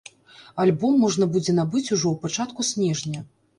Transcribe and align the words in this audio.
Альбом 0.63 0.93
можна 1.03 1.27
будзе 1.35 1.55
набыць 1.59 1.85
ужо 1.95 2.07
ў 2.11 2.15
пачатку 2.25 2.69
снежня. 2.73 3.25